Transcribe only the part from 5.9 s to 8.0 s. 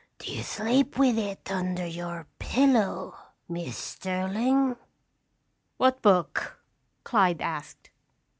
book?" Clyde asked.